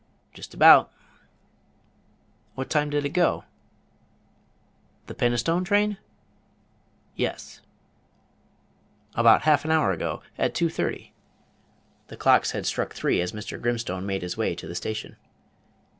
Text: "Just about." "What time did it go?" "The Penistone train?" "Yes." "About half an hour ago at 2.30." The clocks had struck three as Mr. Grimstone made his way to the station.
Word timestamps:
"Just 0.33 0.55
about." 0.55 0.91
"What 2.55 2.71
time 2.71 2.89
did 2.89 3.05
it 3.05 3.09
go?" 3.09 3.43
"The 5.05 5.13
Penistone 5.13 5.63
train?" 5.63 5.97
"Yes." 7.15 7.61
"About 9.13 9.43
half 9.43 9.63
an 9.63 9.69
hour 9.69 9.91
ago 9.91 10.23
at 10.39 10.55
2.30." 10.55 11.11
The 12.07 12.17
clocks 12.17 12.49
had 12.49 12.65
struck 12.65 12.95
three 12.95 13.21
as 13.21 13.31
Mr. 13.31 13.61
Grimstone 13.61 14.07
made 14.07 14.23
his 14.23 14.35
way 14.35 14.55
to 14.55 14.67
the 14.67 14.73
station. 14.73 15.17